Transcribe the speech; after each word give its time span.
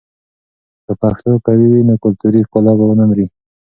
که 0.85 0.91
پښتو 1.01 1.31
قوي 1.45 1.67
وي، 1.71 1.81
نو 1.89 1.93
کلتوري 2.03 2.41
ښکلا 2.47 2.73
به 2.77 2.85
ونه 2.87 3.05
مري. 3.09 3.27